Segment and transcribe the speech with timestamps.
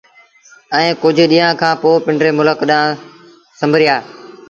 [0.75, 2.99] ائيٚݩ ڪجھ ڏيݩهآݩ کآݩ پو پنڊري ملڪ ڏآݩهݩ
[3.59, 3.97] سنبريآ